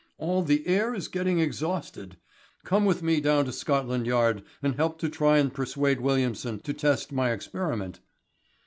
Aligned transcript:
"All 0.17 0.41
the 0.41 0.65
air 0.65 0.95
is 0.95 1.07
getting 1.07 1.39
exhausted. 1.39 2.17
Come 2.63 2.85
with 2.85 3.03
me 3.03 3.21
down 3.21 3.45
to 3.45 3.51
Scotland 3.51 4.07
Yard 4.07 4.41
and 4.63 4.73
help 4.73 4.97
to 5.01 5.09
try 5.09 5.37
and 5.37 5.53
persuade 5.53 6.01
Williamson 6.01 6.59
to 6.61 6.73
test 6.73 7.11
my 7.11 7.29
experiment." 7.31 7.99